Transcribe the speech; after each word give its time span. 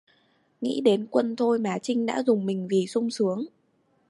Nghĩ 0.61 0.81
đến 0.81 1.07
quân 1.11 1.35
thôi 1.35 1.59
mà 1.59 1.77
trinh 1.81 2.05
đã 2.05 2.23
rùng 2.27 2.45
mình 2.45 2.67
vì 2.71 2.85
sung 2.87 3.09
sướng 3.09 3.45